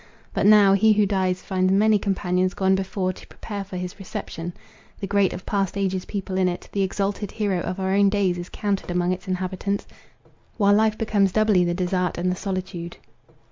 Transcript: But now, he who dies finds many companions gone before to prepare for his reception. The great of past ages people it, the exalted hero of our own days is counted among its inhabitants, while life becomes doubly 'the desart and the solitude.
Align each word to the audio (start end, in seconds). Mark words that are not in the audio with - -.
But 0.33 0.47
now, 0.47 0.73
he 0.73 0.93
who 0.93 1.05
dies 1.05 1.43
finds 1.43 1.71
many 1.71 1.99
companions 1.99 2.55
gone 2.55 2.73
before 2.73 3.13
to 3.13 3.27
prepare 3.27 3.63
for 3.63 3.77
his 3.77 3.99
reception. 3.99 4.51
The 4.99 5.05
great 5.05 5.31
of 5.31 5.45
past 5.45 5.77
ages 5.77 6.05
people 6.05 6.39
it, 6.39 6.67
the 6.71 6.81
exalted 6.81 7.29
hero 7.29 7.59
of 7.59 7.79
our 7.79 7.93
own 7.93 8.09
days 8.09 8.39
is 8.39 8.49
counted 8.49 8.89
among 8.89 9.11
its 9.11 9.27
inhabitants, 9.27 9.85
while 10.57 10.73
life 10.73 10.97
becomes 10.97 11.31
doubly 11.31 11.63
'the 11.63 11.75
desart 11.75 12.17
and 12.17 12.31
the 12.31 12.35
solitude. 12.35 12.97